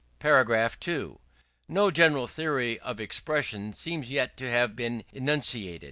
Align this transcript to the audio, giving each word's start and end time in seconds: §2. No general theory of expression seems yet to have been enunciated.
§2. 0.79 1.19
No 1.69 1.91
general 1.91 2.25
theory 2.25 2.79
of 2.79 2.99
expression 2.99 3.71
seems 3.71 4.09
yet 4.09 4.35
to 4.35 4.49
have 4.49 4.75
been 4.75 5.03
enunciated. 5.13 5.79